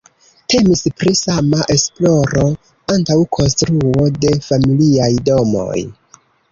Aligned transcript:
Temis 0.53 0.79
pri 1.01 1.13
sava 1.19 1.67
esploro 1.75 2.47
antaŭ 2.97 3.21
konstruo 3.39 4.09
de 4.25 4.37
familiaj 4.51 5.13
domoj. 5.33 5.81